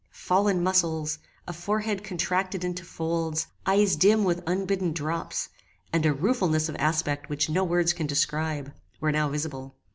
[0.09, 5.49] Fallen muscles, a forehead contracted into folds, eyes dim with unbidden drops,
[5.93, 9.75] and a ruefulness of aspect which no words can describe, were now visible.